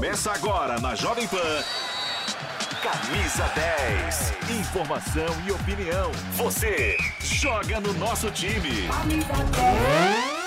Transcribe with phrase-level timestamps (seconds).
[0.00, 1.62] Começa agora na Jovem Pan.
[2.82, 4.32] Camisa 10.
[4.58, 6.10] Informação e opinião.
[6.36, 8.88] Você joga no nosso time.
[8.88, 10.40] Camisa 10.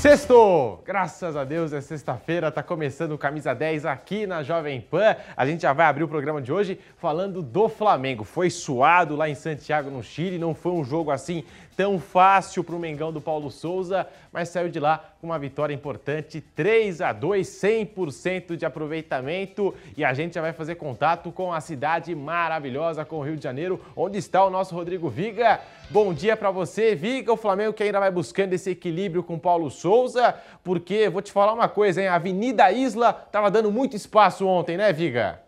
[0.00, 0.78] Sexto!
[0.82, 5.14] Graças a Deus é sexta-feira, tá começando o Camisa 10 aqui na Jovem Pan.
[5.36, 8.24] A gente já vai abrir o programa de hoje falando do Flamengo.
[8.24, 11.44] Foi suado lá em Santiago, no Chile, não foi um jogo assim
[11.80, 15.72] tão fácil para o Mengão do Paulo Souza, mas saiu de lá com uma vitória
[15.72, 19.74] importante, 3 a 2, 100% de aproveitamento.
[19.96, 23.42] E a gente já vai fazer contato com a cidade maravilhosa, com o Rio de
[23.42, 25.58] Janeiro, onde está o nosso Rodrigo Viga.
[25.88, 27.32] Bom dia para você, Viga.
[27.32, 31.32] O Flamengo que ainda vai buscando esse equilíbrio com o Paulo Souza, porque vou te
[31.32, 32.08] falar uma coisa, hein?
[32.08, 35.40] A Avenida Isla estava dando muito espaço ontem, né, Viga?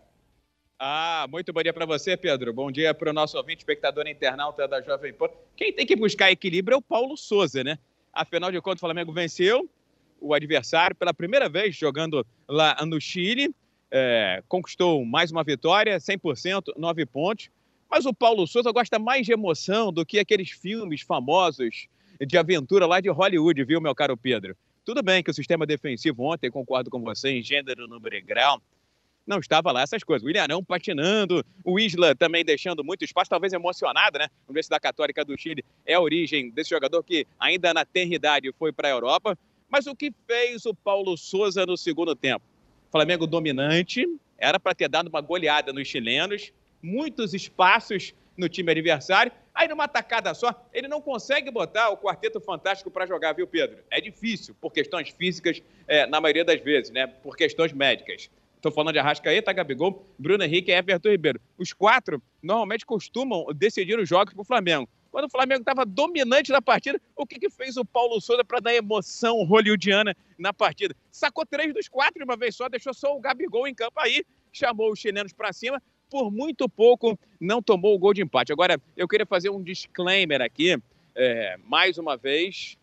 [0.85, 2.51] Ah, muito bom dia para você, Pedro.
[2.51, 5.29] Bom dia para o nosso ouvinte, espectador internauta da Jovem Pan.
[5.55, 7.79] Quem tem que buscar equilíbrio é o Paulo Souza, né?
[8.11, 9.69] Afinal de contas, o Flamengo venceu
[10.19, 13.55] o adversário pela primeira vez jogando lá no Chile.
[13.89, 17.49] É, conquistou mais uma vitória, 100%, 9 pontos.
[17.89, 21.87] Mas o Paulo Souza gosta mais de emoção do que aqueles filmes famosos
[22.19, 24.53] de aventura lá de Hollywood, viu, meu caro Pedro?
[24.83, 28.61] Tudo bem que o sistema defensivo ontem, concordo com você, em gênero, número e grau,
[29.25, 30.25] não estava lá essas coisas.
[30.25, 34.25] O Ilharão patinando, o Isla também deixando muito espaço, talvez emocionado, né?
[34.25, 38.71] A Universidade Católica do Chile é a origem desse jogador que ainda na tenridade foi
[38.71, 39.37] para a Europa.
[39.69, 42.45] Mas o que fez o Paulo Souza no segundo tempo?
[42.91, 44.05] Flamengo dominante,
[44.37, 49.31] era para ter dado uma goleada nos chilenos, muitos espaços no time adversário.
[49.53, 53.77] Aí, numa tacada só, ele não consegue botar o quarteto fantástico para jogar, viu, Pedro?
[53.89, 57.07] É difícil, por questões físicas, é, na maioria das vezes, né?
[57.07, 58.29] Por questões médicas.
[58.63, 61.41] Estou falando de Arrascaeta, Gabigol, Bruno Henrique e Everton Ribeiro.
[61.57, 64.87] Os quatro normalmente costumam decidir os jogos para o Flamengo.
[65.11, 68.61] Quando o Flamengo estava dominante na partida, o que, que fez o Paulo Souza para
[68.61, 70.95] dar emoção hollywoodiana na partida?
[71.11, 74.23] Sacou três dos quatro de uma vez só, deixou só o Gabigol em campo aí,
[74.49, 78.53] chamou os chilenos para cima, por muito pouco não tomou o gol de empate.
[78.53, 80.81] Agora, eu queria fazer um disclaimer aqui,
[81.15, 82.77] é, mais uma vez.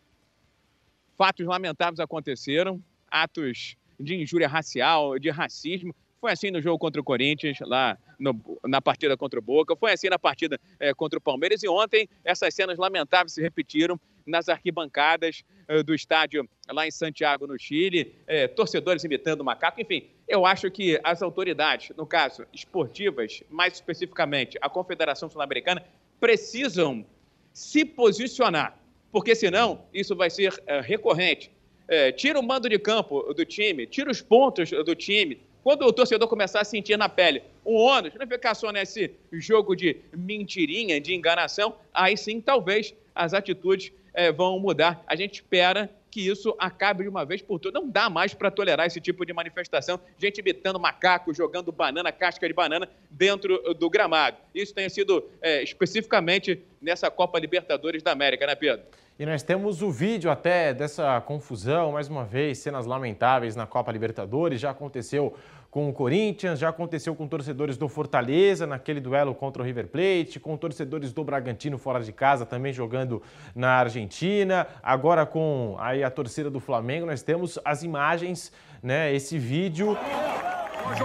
[1.17, 2.79] Fatos lamentáveis aconteceram,
[3.09, 5.95] atos de injúria racial, de racismo.
[6.19, 9.91] Foi assim no jogo contra o Corinthians, lá no, na partida contra o Boca, foi
[9.91, 11.63] assim na partida é, contra o Palmeiras.
[11.63, 17.47] E ontem essas cenas lamentáveis se repetiram nas arquibancadas é, do estádio lá em Santiago,
[17.47, 19.81] no Chile, é, torcedores imitando macaco.
[19.81, 25.83] Enfim, eu acho que as autoridades, no caso esportivas, mais especificamente a Confederação Sul-Americana,
[26.19, 27.03] precisam
[27.51, 28.77] se posicionar,
[29.11, 30.53] porque senão isso vai ser
[30.83, 31.51] recorrente
[31.91, 35.41] é, tira o mando de campo do time, tira os pontos do time.
[35.61, 39.75] Quando o torcedor começar a sentir na pele um ônus, não ficar só nesse jogo
[39.75, 45.03] de mentirinha, de enganação, aí sim talvez as atitudes é, vão mudar.
[45.05, 47.81] A gente espera que isso acabe de uma vez por todas.
[47.81, 52.47] Não dá mais para tolerar esse tipo de manifestação, gente imitando macaco, jogando banana, casca
[52.47, 54.37] de banana dentro do gramado.
[54.55, 58.85] Isso tem sido é, especificamente nessa Copa Libertadores da América, né, Pedro?
[59.21, 63.91] E nós temos o vídeo até dessa confusão, mais uma vez, cenas lamentáveis na Copa
[63.91, 64.59] Libertadores.
[64.59, 65.35] Já aconteceu
[65.69, 70.39] com o Corinthians, já aconteceu com torcedores do Fortaleza naquele duelo contra o River Plate,
[70.39, 73.21] com torcedores do Bragantino fora de casa também jogando
[73.53, 74.65] na Argentina.
[74.81, 79.95] Agora com aí a torcida do Flamengo, nós temos as imagens, né, esse vídeo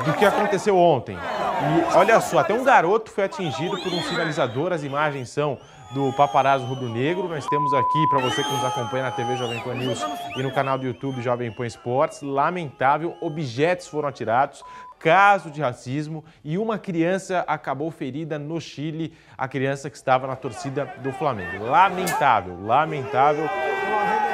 [0.06, 1.16] do que aconteceu ontem.
[1.16, 5.58] E olha só, até um garoto foi atingido por um sinalizador, as imagens são
[5.92, 7.28] do Paparazzo Rubro Negro.
[7.28, 10.04] Nós temos aqui, para você que nos acompanha na TV Jovem Pan News
[10.36, 14.62] e no canal do YouTube Jovem Pan Esportes, lamentável, objetos foram atirados,
[14.98, 20.36] caso de racismo e uma criança acabou ferida no Chile, a criança que estava na
[20.36, 21.64] torcida do Flamengo.
[21.64, 23.48] Lamentável, lamentável.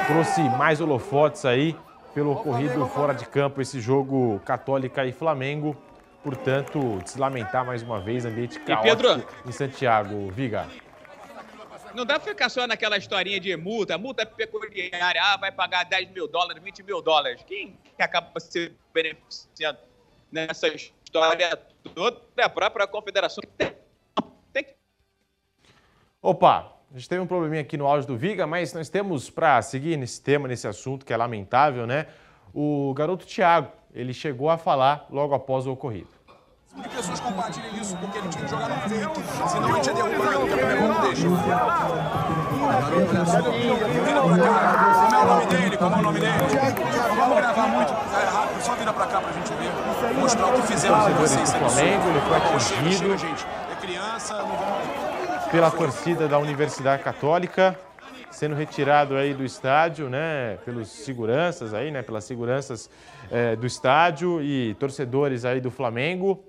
[0.07, 1.75] Trouxe mais holofotes aí
[2.13, 5.75] pelo ocorrido fora de campo esse jogo Católica e Flamengo.
[6.23, 9.27] Portanto, se lamentar mais uma vez, ambiente caótico Pedro...
[9.45, 10.31] em Santiago.
[10.31, 10.67] Viga.
[11.93, 16.09] Não dá pra ficar só naquela historinha de multa, multa peculiar, ah, vai pagar 10
[16.09, 17.43] mil dólares, 20 mil dólares.
[17.45, 19.77] Quem que acaba se beneficiando
[20.31, 21.55] nessa história
[21.93, 23.43] toda é a própria confederação.
[23.57, 23.75] Tem,
[24.51, 24.65] tem...
[26.19, 29.61] Opa, a gente teve um probleminha aqui no áudio do Viga, mas nós temos, para
[29.61, 32.07] seguir nesse tema, nesse assunto que é lamentável, né?
[32.51, 36.22] O garoto Thiago, ele chegou a falar logo após o ocorrido
[36.81, 39.93] de pessoas compartilhem isso, porque ele tinha que jogar no vento, senão a gente ia
[39.93, 41.29] derrubar, a primeira não deixa.
[41.29, 41.57] Vira
[44.21, 44.59] pra cá,
[44.97, 46.33] como é o nome dele, como é o nome dele.
[47.15, 49.71] Vamos gravar muito é rápido, só vira pra cá pra gente ver,
[50.19, 51.51] mostrar o que fizemos em vocês.
[51.53, 53.13] Flamengo, ele foi atingido.
[53.71, 54.43] É criança,
[55.51, 57.77] pela torcida da Universidade Católica.
[58.31, 62.89] sendo retirado aí do estádio, né, pelos seguranças aí, né, pelas seguranças
[63.29, 66.43] é, do estádio e torcedores aí do Flamengo.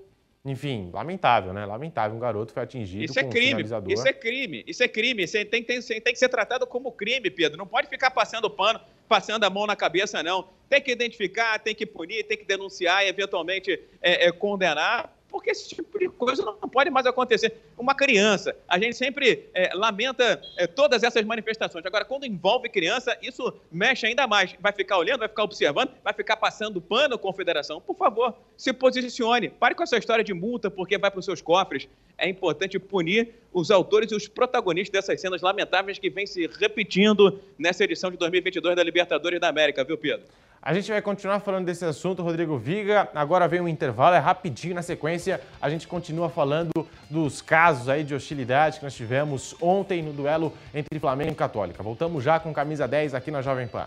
[0.45, 1.65] Enfim, lamentável, né?
[1.65, 2.15] Lamentável.
[2.15, 3.91] Um garoto foi atingido isso é crime, um.
[3.91, 5.23] Isso é crime, isso é crime.
[5.23, 7.57] Isso tem, tem, tem que ser tratado como crime, Pedro.
[7.57, 10.47] Não pode ficar passando pano, passando a mão na cabeça, não.
[10.69, 15.51] Tem que identificar, tem que punir, tem que denunciar e eventualmente é, é, condenar porque
[15.51, 17.57] esse tipo de coisa não pode mais acontecer.
[17.77, 21.85] Uma criança, a gente sempre é, lamenta é, todas essas manifestações.
[21.85, 24.55] Agora, quando envolve criança, isso mexe ainda mais.
[24.61, 27.81] Vai ficar olhando, vai ficar observando, vai ficar passando pano com a federação.
[27.81, 29.49] Por favor, se posicione.
[29.49, 31.85] Pare com essa história de multa, porque vai para os seus cofres.
[32.17, 37.41] É importante punir os autores e os protagonistas dessas cenas lamentáveis que vêm se repetindo
[37.59, 40.25] nessa edição de 2022 da Libertadores da América, viu, Pedro?
[40.65, 43.07] A gente vai continuar falando desse assunto, Rodrigo Viga.
[43.13, 45.39] Agora vem um intervalo, é rapidinho na sequência.
[45.61, 46.71] A gente continua falando
[47.07, 51.83] dos casos aí de hostilidade que nós tivemos ontem no duelo entre Flamengo e Católica.
[51.83, 53.85] Voltamos já com camisa 10 aqui na Jovem Pan.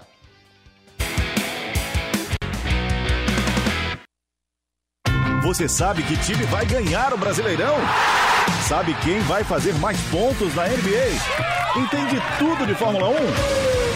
[5.43, 7.75] Você sabe que time vai ganhar o Brasileirão?
[8.69, 11.77] Sabe quem vai fazer mais pontos na NBA?
[11.77, 13.68] Entende tudo de Fórmula 1?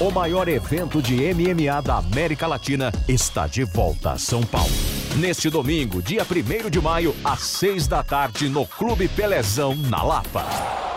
[0.00, 4.72] o maior evento de MMA da América Latina está de volta a São Paulo.
[5.16, 10.44] Neste domingo, dia 1 de maio, às 6 da tarde, no Clube Pelezão, na Lapa.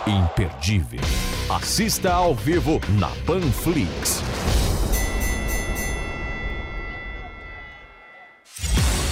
[0.06, 1.00] Imperdível.
[1.48, 4.22] Assista ao vivo na Panflix.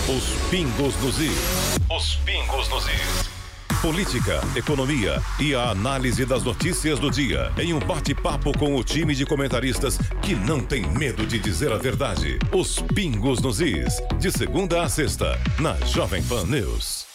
[0.06, 1.78] Os pingos nos is.
[1.90, 3.37] Os pingos nos is
[3.80, 9.14] política, economia e a análise das notícias do dia em um bate-papo com o time
[9.14, 12.38] de comentaristas que não tem medo de dizer a verdade.
[12.52, 17.06] Os Pingos nos Is, de segunda a sexta, na Jovem Pan News.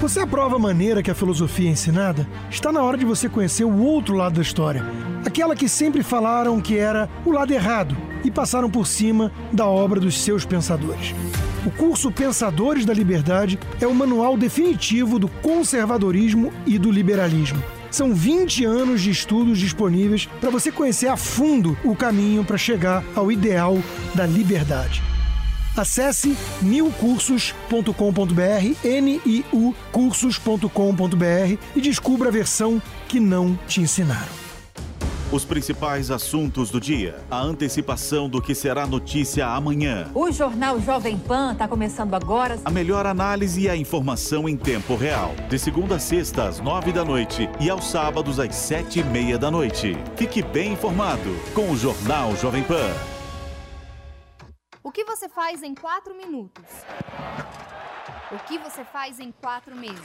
[0.00, 2.28] Você aprova a maneira que a filosofia é ensinada?
[2.50, 4.82] Está na hora de você conhecer o outro lado da história.
[5.24, 10.00] Aquela que sempre falaram que era o lado errado e passaram por cima da obra
[10.00, 11.14] dos seus pensadores.
[11.66, 17.62] O curso Pensadores da Liberdade é o manual definitivo do conservadorismo e do liberalismo.
[17.90, 23.02] São 20 anos de estudos disponíveis para você conhecer a fundo o caminho para chegar
[23.14, 23.78] ao ideal
[24.14, 25.02] da liberdade.
[25.74, 34.43] Acesse niucursos.com.br, N-I-U cursos.com.br e descubra a versão que não te ensinaram.
[35.34, 40.08] Os principais assuntos do dia, a antecipação do que será notícia amanhã.
[40.14, 42.56] O Jornal Jovem Pan está começando agora.
[42.64, 45.34] A melhor análise e a informação em tempo real.
[45.48, 49.36] De segunda a sexta, às nove da noite e aos sábados, às sete e meia
[49.36, 49.96] da noite.
[50.14, 52.94] Fique bem informado com o Jornal Jovem Pan.
[54.84, 56.62] O que você faz em quatro minutos?
[58.30, 59.98] O que você faz em quatro meses?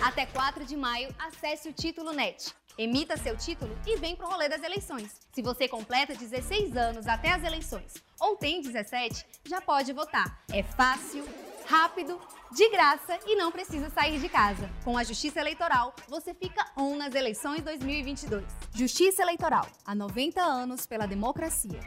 [0.00, 4.48] Até 4 de maio, acesse o Título Net Emita seu título e vem pro rolê
[4.48, 5.20] das eleições.
[5.32, 10.44] Se você completa 16 anos até as eleições ou tem 17, já pode votar.
[10.52, 11.24] É fácil,
[11.66, 12.20] rápido,
[12.52, 14.70] de graça e não precisa sair de casa.
[14.84, 18.44] Com a Justiça Eleitoral, você fica on nas eleições 2022.
[18.72, 21.80] Justiça Eleitoral, há 90 anos pela democracia.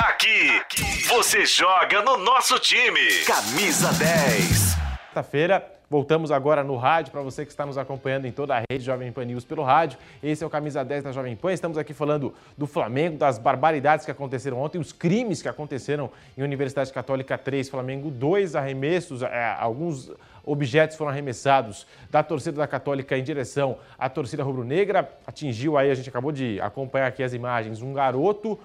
[0.00, 0.60] Aqui,
[1.06, 3.24] você joga no nosso time.
[3.24, 4.74] Camisa 10.
[5.08, 8.84] Quinta-feira, Voltamos agora no rádio, para você que está nos acompanhando em toda a rede
[8.84, 9.96] Jovem Pan News pelo rádio.
[10.20, 11.52] Esse é o Camisa 10 da Jovem Pan.
[11.52, 16.42] Estamos aqui falando do Flamengo, das barbaridades que aconteceram ontem, os crimes que aconteceram em
[16.42, 20.10] Universidade Católica 3, Flamengo 2, arremessos, é, alguns
[20.44, 25.08] objetos foram arremessados da torcida da Católica em direção à torcida rubro-negra.
[25.24, 28.58] Atingiu aí, a gente acabou de acompanhar aqui as imagens, um garoto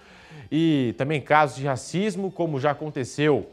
[0.52, 3.48] e também casos de racismo, como já aconteceu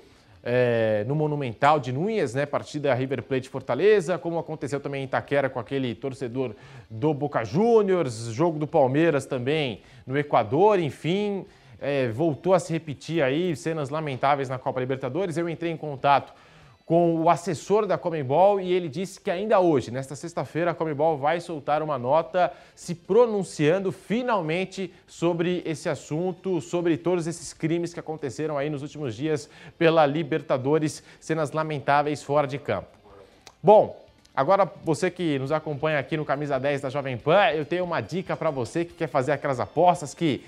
[0.48, 5.50] é, no Monumental de Núñez, né, partida River Plate Fortaleza, como aconteceu também em Itaquera
[5.50, 6.54] com aquele torcedor
[6.88, 11.44] do Boca Juniors, jogo do Palmeiras também no Equador, enfim,
[11.80, 15.36] é, voltou a se repetir aí, cenas lamentáveis na Copa Libertadores.
[15.36, 16.32] Eu entrei em contato
[16.86, 21.18] com o assessor da Comembol e ele disse que ainda hoje, nesta sexta-feira, a Comembol
[21.18, 27.98] vai soltar uma nota se pronunciando finalmente sobre esse assunto, sobre todos esses crimes que
[27.98, 32.96] aconteceram aí nos últimos dias pela Libertadores, cenas lamentáveis fora de campo.
[33.60, 34.05] Bom,
[34.36, 38.02] Agora, você que nos acompanha aqui no Camisa 10 da Jovem Pan, eu tenho uma
[38.02, 40.44] dica para você que quer fazer aquelas apostas, que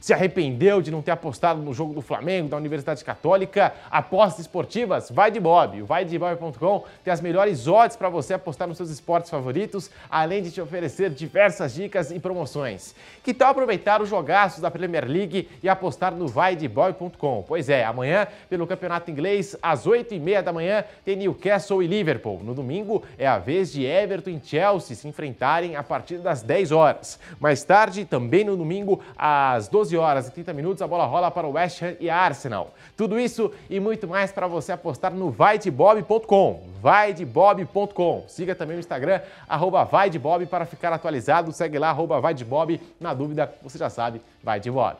[0.00, 3.74] se arrependeu de não ter apostado no jogo do Flamengo, da Universidade Católica.
[3.90, 5.82] Apostas esportivas, vai de Bob.
[5.82, 10.52] O vaidebob.com tem as melhores odds para você apostar nos seus esportes favoritos, além de
[10.52, 12.94] te oferecer diversas dicas e promoções.
[13.24, 17.44] Que tal aproveitar os jogaços da Premier League e apostar no vaidebob.com?
[17.48, 22.40] Pois é, amanhã, pelo Campeonato Inglês, às 8h30 da manhã, tem Newcastle e Liverpool.
[22.44, 26.72] No domingo, é a vez de Everton e Chelsea se enfrentarem a partir das 10
[26.72, 27.18] horas.
[27.40, 31.46] Mais tarde, também no domingo, às 12 horas e 30 minutos, a bola rola para
[31.46, 32.74] o West Ham e Arsenal.
[32.96, 36.62] Tudo isso e muito mais para você apostar no vaidebob.com.
[36.80, 38.24] Vaidebob.com.
[38.28, 41.52] Siga também o Instagram, arroba vaidebob, para ficar atualizado.
[41.52, 42.80] Segue lá, arroba vaidebob.
[43.00, 44.96] Na dúvida, você já sabe, vai de Bob.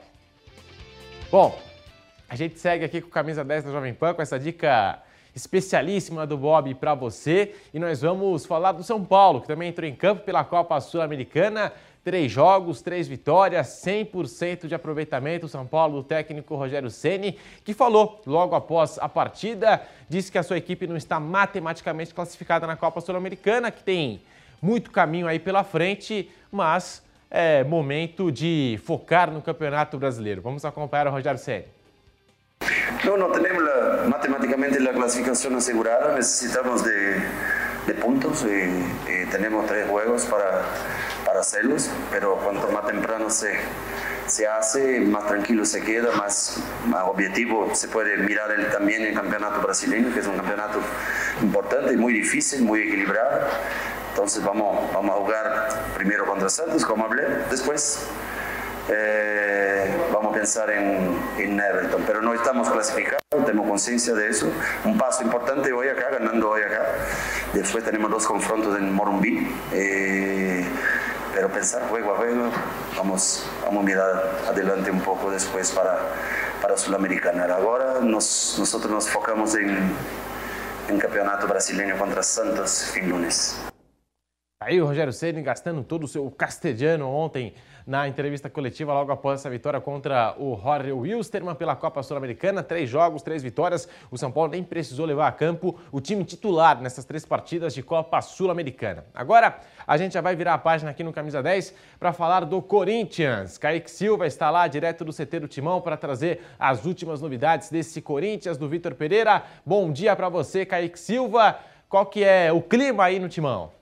[1.30, 1.58] Bom,
[2.28, 4.98] a gente segue aqui com camisa 10 da Jovem Pan com essa dica
[5.34, 7.54] especialíssima do Bob para você.
[7.72, 11.72] E nós vamos falar do São Paulo, que também entrou em campo pela Copa Sul-Americana.
[12.04, 15.46] Três jogos, três vitórias, 100% de aproveitamento.
[15.46, 20.38] O São Paulo, o técnico Rogério Ceni, que falou logo após a partida, disse que
[20.38, 24.20] a sua equipe não está matematicamente classificada na Copa Sul-Americana, que tem
[24.60, 30.42] muito caminho aí pela frente, mas é momento de focar no Campeonato Brasileiro.
[30.42, 31.64] Vamos acompanhar o Rogério Ceni.
[33.04, 33.62] No, no tenemos
[34.08, 37.22] matemáticamente la clasificación asegurada, necesitamos de,
[38.00, 40.62] puntos y, tenemos tres juegos para,
[41.24, 43.54] para hacerlos, pero cuanto más temprano se,
[44.26, 49.60] se hace, más tranquilo se queda, más, más objetivo se puede mirar también el campeonato
[49.60, 50.80] brasileño, que es un campeonato
[51.42, 53.46] importante, muy difícil, muy equilibrado.
[54.10, 58.06] Entonces vamos, vamos a jugar primero contra Santos, como hablé, después
[58.88, 64.50] eh, vamos a pensar en, en, Everton, pero no estamos clasificados, tenemos conciencia de eso.
[64.84, 66.86] Un paso importante hoy acá, ganando hoy acá.
[67.52, 69.48] Después tenemos dos confrontos en Morumbí.
[69.72, 70.66] Eh,
[71.34, 72.50] pero pensar juego a juego,
[72.96, 75.98] vamos, vamos a mirar adelante un poco después para,
[76.60, 77.46] para Sudamericana.
[77.54, 79.92] Ahora nos, nosotros nos focamos en,
[80.88, 83.56] en campeonato brasileño contra Santos fin lunes.
[84.64, 87.52] Aí o Rogério Ceni gastando todo o seu castelhano ontem
[87.84, 92.62] na entrevista coletiva logo após essa vitória contra o Jorge Wilstermann pela Copa Sul-Americana.
[92.62, 93.88] Três jogos, três vitórias.
[94.08, 97.82] O São Paulo nem precisou levar a campo o time titular nessas três partidas de
[97.82, 99.04] Copa Sul-Americana.
[99.12, 102.62] Agora a gente já vai virar a página aqui no Camisa 10 para falar do
[102.62, 103.58] Corinthians.
[103.58, 108.00] Kaique Silva está lá direto do CT do Timão para trazer as últimas novidades desse
[108.00, 109.42] Corinthians do Vitor Pereira.
[109.66, 111.58] Bom dia para você, Kaique Silva.
[111.88, 113.81] Qual que é o clima aí no Timão?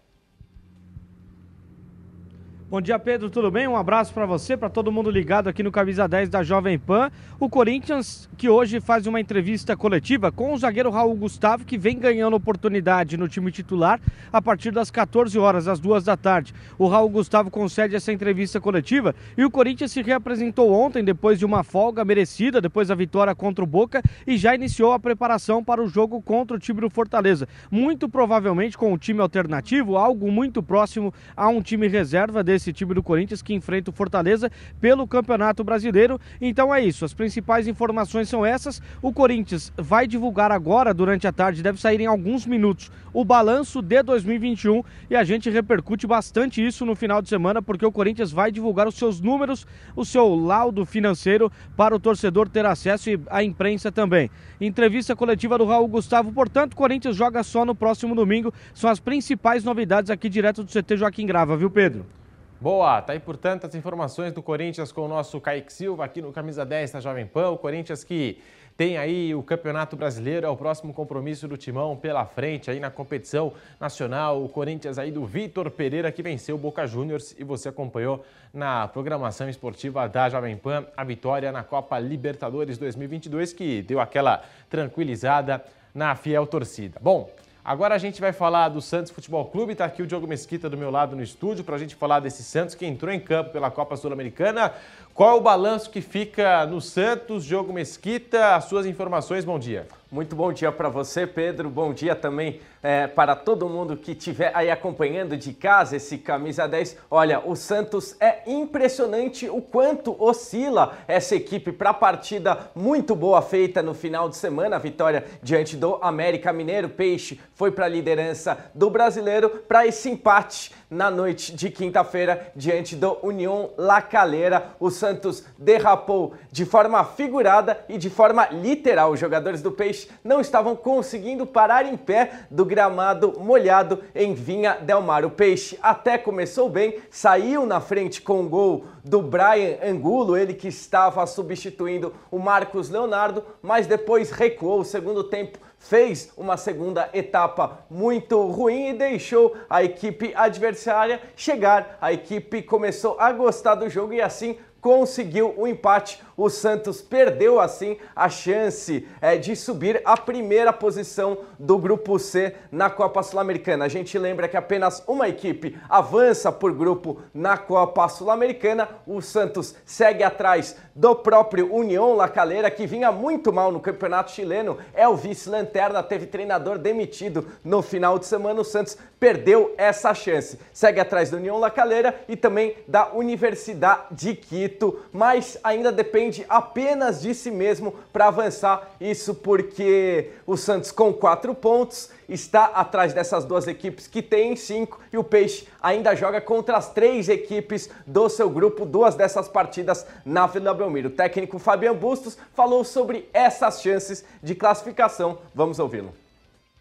[2.70, 3.66] Bom dia, Pedro, tudo bem?
[3.66, 7.10] Um abraço para você, para todo mundo ligado aqui no Camisa 10 da Jovem Pan.
[7.40, 11.98] O Corinthians, que hoje faz uma entrevista coletiva com o zagueiro Raul Gustavo, que vem
[11.98, 14.00] ganhando oportunidade no time titular
[14.32, 16.54] a partir das 14 horas, às 2 da tarde.
[16.78, 21.44] O Raul Gustavo concede essa entrevista coletiva e o Corinthians se reapresentou ontem, depois de
[21.44, 25.82] uma folga merecida, depois da vitória contra o Boca, e já iniciou a preparação para
[25.82, 27.48] o jogo contra o time do Fortaleza.
[27.68, 32.72] Muito provavelmente com o time alternativo, algo muito próximo a um time reserva desse esse
[32.72, 34.50] time do Corinthians que enfrenta o Fortaleza
[34.80, 36.20] pelo Campeonato Brasileiro.
[36.40, 38.80] Então é isso, as principais informações são essas.
[39.02, 43.82] O Corinthians vai divulgar agora, durante a tarde, deve sair em alguns minutos, o balanço
[43.82, 48.30] de 2021 e a gente repercute bastante isso no final de semana, porque o Corinthians
[48.30, 53.20] vai divulgar os seus números, o seu laudo financeiro para o torcedor ter acesso e
[53.28, 54.30] a imprensa também.
[54.60, 58.52] Entrevista coletiva do Raul Gustavo, portanto, o Corinthians joga só no próximo domingo.
[58.74, 62.19] São as principais novidades aqui direto do CT Joaquim Grava, viu, Pedro?
[62.60, 66.30] Boa, tá aí portanto as informações do Corinthians com o nosso Kaique Silva aqui no
[66.30, 67.48] Camisa 10 da Jovem Pan.
[67.48, 68.38] O Corinthians que
[68.76, 72.90] tem aí o Campeonato Brasileiro, é o próximo compromisso do Timão pela frente aí na
[72.90, 74.44] competição nacional.
[74.44, 78.86] O Corinthians aí do Vitor Pereira que venceu o Boca Juniors e você acompanhou na
[78.88, 85.64] programação esportiva da Jovem Pan a vitória na Copa Libertadores 2022 que deu aquela tranquilizada
[85.94, 86.98] na fiel torcida.
[87.00, 87.30] Bom,
[87.62, 89.72] Agora a gente vai falar do Santos Futebol Clube.
[89.72, 92.42] Está aqui o Diogo Mesquita do meu lado no estúdio para a gente falar desse
[92.42, 94.72] Santos que entrou em campo pela Copa Sul-Americana
[95.14, 97.44] Qual é o balanço que fica no Santos?
[97.44, 99.86] Diogo Mesquita, as suas informações, bom dia.
[100.10, 101.70] Muito bom dia para você, Pedro.
[101.70, 106.66] Bom dia também é, para todo mundo que estiver aí acompanhando de casa esse camisa
[106.66, 106.96] 10.
[107.08, 113.40] Olha, o Santos é impressionante o quanto oscila essa equipe para a partida muito boa
[113.40, 114.76] feita no final de semana.
[114.76, 116.88] A vitória diante do América Mineiro.
[116.88, 122.96] Peixe foi para a liderança do brasileiro para esse empate na noite de quinta-feira diante
[122.96, 124.74] do União La Calera.
[124.80, 129.12] O Santos derrapou de forma figurada e de forma literal.
[129.12, 134.74] Os jogadores do Peixe não estavam conseguindo parar em pé do gramado molhado em Vinha
[134.74, 135.24] Del Mar.
[135.24, 140.54] O Peixe até começou bem, saiu na frente com o gol do Brian Angulo, ele
[140.54, 147.08] que estava substituindo o Marcos Leonardo, mas depois recuou o segundo tempo fez uma segunda
[147.12, 151.98] etapa muito ruim e deixou a equipe adversária chegar.
[152.00, 156.22] A equipe começou a gostar do jogo e assim conseguiu o empate.
[156.40, 162.54] O Santos perdeu assim a chance é, de subir à primeira posição do grupo C
[162.72, 163.84] na Copa Sul-Americana.
[163.84, 168.88] A gente lembra que apenas uma equipe avança por grupo na Copa Sul-Americana.
[169.06, 174.30] O Santos segue atrás do próprio União La Calera, que vinha muito mal no campeonato
[174.30, 174.78] chileno.
[174.94, 178.62] É o vice-lanterna, teve treinador demitido no final de semana.
[178.62, 180.58] O Santos perdeu essa chance.
[180.72, 186.29] Segue atrás do União La Calera e também da Universidade de Quito, mas ainda depende
[186.30, 188.90] depende apenas de si mesmo para avançar.
[189.00, 195.00] Isso porque o Santos, com quatro pontos, está atrás dessas duas equipes que têm cinco
[195.12, 200.06] e o Peixe ainda joga contra as três equipes do seu grupo, duas dessas partidas
[200.24, 201.08] na Vila Belmiro.
[201.08, 205.38] O técnico Fabian Bustos falou sobre essas chances de classificação.
[205.54, 206.12] Vamos ouvi-lo.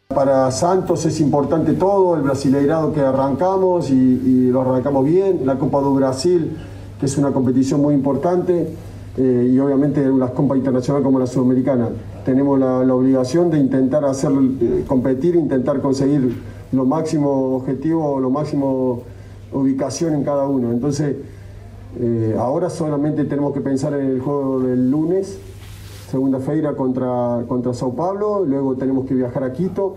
[0.09, 5.55] Para Santos es importante todo, el brasileirado que arrancamos y, y, lo arrancamos bien, la
[5.55, 6.57] Copa do Brasil,
[6.99, 8.75] que es una competición muy importante.
[9.17, 11.89] Eh, y obviamente las copas internacionales como la sudamericana.
[12.25, 16.37] Tenemos la, obligación de intentar hacer, eh, competir, intentar conseguir
[16.71, 19.03] lo máximo objetivo, lo máximo
[19.51, 20.71] ubicación en cada uno.
[20.71, 21.15] Entonces,
[21.99, 25.39] eh, ahora solamente tenemos que pensar en el juego del lunes,
[26.11, 29.95] segunda feira contra, contra Sao Paulo, luego tenemos que viajar a Quito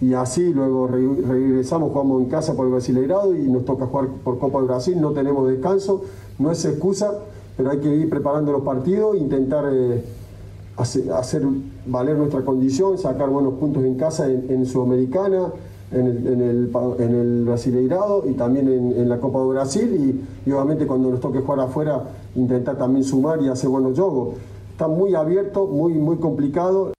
[0.00, 4.38] y así luego regresamos, jugamos en casa por el Brasileirado y nos toca jugar por
[4.38, 6.02] Copa de Brasil, no tenemos descanso,
[6.38, 7.12] no es excusa
[7.58, 10.04] pero hay que ir preparando los partidos, intentar eh,
[10.76, 11.42] hacer,
[11.86, 15.48] valer nuestra condición, sacar buenos puntos en casa en, Sudamericana,
[15.90, 20.86] en el, en, el, en Brasileirado y también en, la Copa de Brasil y, obviamente
[20.86, 22.04] cuando nos toque jugar afuera
[22.36, 24.36] intentar también sumar y hacer buenos jogos.
[24.70, 26.92] Está muy abierto, muy, muy complicado.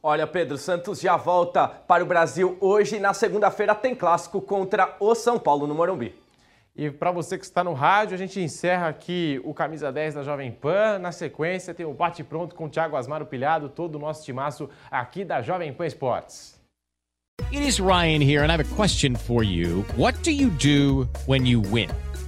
[0.00, 3.00] Olha, Pedro, Santos já volta para o Brasil hoje.
[3.00, 6.25] Na segunda-feira tem clássico contra o São Paulo no Morumbi.
[6.78, 10.22] E para você que está no rádio, a gente encerra aqui o Camisa 10 da
[10.22, 10.98] Jovem Pan.
[10.98, 14.68] Na sequência, tem o Bate Pronto com o Thiago Asmaro Pilhado, todo o nosso timaço
[14.90, 16.60] aqui da Jovem Pan Esportes.
[17.50, 19.84] It is Ryan here, and I have a question for you.
[19.96, 21.88] What do you do when you win?